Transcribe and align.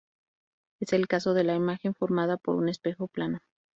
Es 0.81 0.93
el 0.93 1.07
caso 1.07 1.35
de 1.35 1.43
la 1.43 1.53
imagen 1.53 1.93
formada 1.93 2.37
por 2.37 2.55
un 2.55 2.69
espejo 2.69 3.07
plano. 3.07 3.37